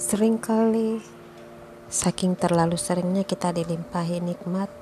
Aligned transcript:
Seringkali, 0.00 0.96
saking 1.92 2.32
terlalu 2.32 2.80
seringnya 2.80 3.20
kita 3.20 3.52
dilimpahi 3.52 4.24
nikmat, 4.24 4.72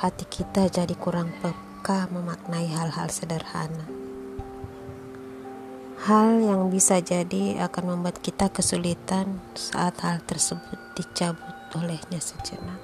hati 0.00 0.24
kita 0.24 0.72
jadi 0.72 0.96
kurang 0.96 1.28
peka 1.44 2.08
memaknai 2.08 2.64
hal-hal 2.64 3.12
sederhana. 3.12 3.84
Hal 6.08 6.40
yang 6.40 6.72
bisa 6.72 7.04
jadi 7.04 7.60
akan 7.60 7.92
membuat 7.92 8.24
kita 8.24 8.48
kesulitan 8.48 9.36
saat 9.52 10.00
hal 10.00 10.24
tersebut 10.24 10.80
dicabut 10.96 11.52
olehnya 11.76 12.24
sejenak. 12.24 12.80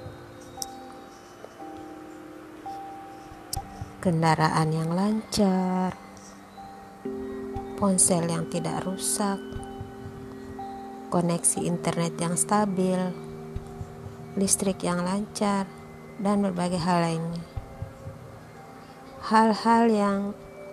Kendaraan 4.05 4.69
yang 4.69 4.93
lancar, 4.93 5.97
ponsel 7.81 8.29
yang 8.29 8.45
tidak 8.53 8.85
rusak, 8.85 9.41
koneksi 11.07 11.63
internet 11.63 12.19
yang 12.19 12.35
stabil, 12.35 12.99
listrik 14.35 14.83
yang 14.83 15.01
lancar, 15.01 15.65
dan 16.19 16.43
berbagai 16.43 16.81
hal 16.81 16.99
lainnya. 17.01 17.45
Hal-hal 19.27 19.83
yang 19.91 20.19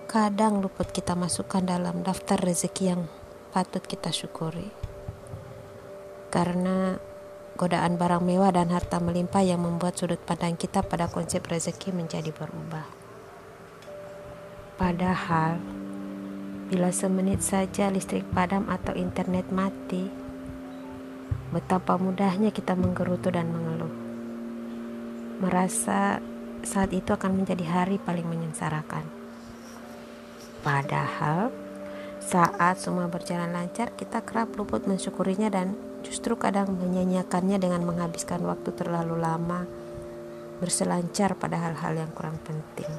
kadang 0.07 0.63
luput 0.63 0.95
kita 0.95 1.19
masukkan 1.19 1.65
dalam 1.65 2.07
daftar 2.07 2.39
rezeki 2.39 2.85
yang 2.95 3.03
patut 3.51 3.83
kita 3.83 4.15
syukuri. 4.15 4.71
Karena 6.31 6.99
godaan 7.55 7.95
barang 7.95 8.23
mewah 8.23 8.51
dan 8.51 8.71
harta 8.75 8.99
melimpah 8.99 9.43
yang 9.43 9.63
membuat 9.63 9.95
sudut 9.99 10.19
pandang 10.23 10.59
kita 10.59 10.83
pada 10.83 11.07
konsep 11.07 11.43
rezeki 11.47 11.95
menjadi 11.95 12.35
berubah. 12.35 12.87
Padahal, 14.75 15.63
bila 16.67 16.91
semenit 16.91 17.47
saja 17.47 17.91
listrik 17.95 18.27
padam 18.35 18.67
atau 18.67 18.91
internet 18.99 19.47
mati, 19.55 20.24
Betapa 21.55 21.95
mudahnya 21.95 22.51
kita 22.51 22.75
menggerutu 22.75 23.31
dan 23.31 23.47
mengeluh. 23.47 23.95
Merasa 25.39 26.19
saat 26.67 26.91
itu 26.91 27.15
akan 27.15 27.31
menjadi 27.31 27.63
hari 27.63 28.03
paling 28.03 28.27
menyengsarakan. 28.27 29.07
Padahal 30.67 31.55
saat 32.19 32.83
semua 32.83 33.07
berjalan 33.07 33.55
lancar, 33.55 33.95
kita 33.95 34.25
kerap 34.27 34.51
luput 34.59 34.83
mensyukurinya 34.89 35.47
dan 35.47 35.79
justru 36.03 36.35
kadang 36.35 36.75
menyanyiakannya 36.75 37.63
dengan 37.63 37.87
menghabiskan 37.87 38.43
waktu 38.43 38.75
terlalu 38.75 39.15
lama 39.15 39.63
berselancar 40.59 41.39
pada 41.39 41.61
hal-hal 41.61 42.03
yang 42.03 42.11
kurang 42.11 42.41
penting. 42.43 42.91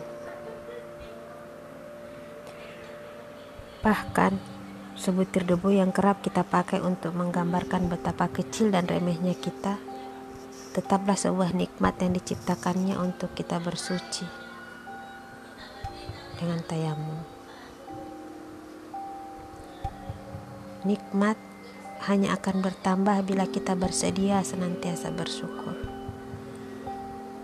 Bahkan 3.84 4.55
sebutir 4.96 5.44
debu 5.44 5.76
yang 5.76 5.92
kerap 5.92 6.24
kita 6.24 6.48
pakai 6.48 6.80
untuk 6.80 7.12
menggambarkan 7.20 7.92
betapa 7.92 8.32
kecil 8.32 8.72
dan 8.72 8.88
remehnya 8.88 9.36
kita, 9.36 9.76
tetaplah 10.72 11.20
sebuah 11.20 11.52
nikmat 11.52 12.00
yang 12.00 12.16
diciptakannya 12.16 12.96
untuk 12.96 13.36
kita 13.36 13.60
bersuci 13.60 14.24
dengan 16.40 16.60
tayamum. 16.64 17.20
Nikmat 20.88 21.38
hanya 22.08 22.38
akan 22.40 22.62
bertambah 22.64 23.18
bila 23.28 23.50
kita 23.52 23.76
bersedia 23.76 24.44
senantiasa 24.48 25.12
bersyukur. 25.12 25.76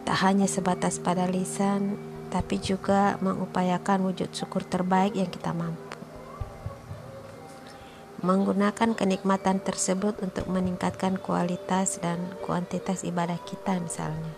Tak 0.07 0.17
hanya 0.27 0.45
sebatas 0.47 1.02
pada 1.02 1.25
lisan, 1.27 1.97
tapi 2.31 2.61
juga 2.61 3.17
mengupayakan 3.19 4.07
wujud 4.07 4.31
syukur 4.31 4.63
terbaik 4.63 5.17
yang 5.17 5.31
kita 5.31 5.55
mampu 5.55 5.91
menggunakan 8.22 8.94
kenikmatan 8.94 9.66
tersebut 9.66 10.22
untuk 10.22 10.46
meningkatkan 10.46 11.18
kualitas 11.18 11.97
dan 11.97 12.22
kuantitas 12.46 13.01
ibadah 13.01 13.41
kita 13.41 13.81
misalnya. 13.81 14.34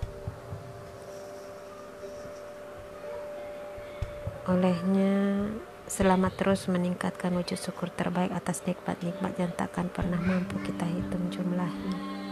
Olehnya, 4.47 5.47
selamat 5.87 6.35
terus 6.35 6.67
meningkatkan 6.71 7.35
wujud 7.35 7.59
syukur 7.59 7.91
terbaik 7.91 8.31
atas 8.31 8.63
nikmat-nikmat 8.63 9.35
yang 9.39 9.51
takkan 9.55 9.91
pernah 9.91 10.19
mampu 10.19 10.59
kita 10.63 10.87
hitung 10.87 11.31
jumlahnya. 11.31 12.22